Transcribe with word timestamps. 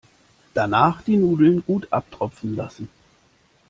Danach 0.55 1.03
die 1.03 1.15
Nudeln 1.15 1.63
gut 1.63 1.93
abtropfen 1.93 2.55
lassen. 2.55 2.89